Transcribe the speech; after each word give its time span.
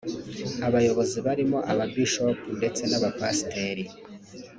Aba 0.65 0.73
bayobozi 0.75 1.17
barimo 1.25 1.57
aba 1.71 1.85
Bishop 1.93 2.37
ndetse 2.57 2.81
n’Aba 2.85 3.09
pasiteri 3.19 3.83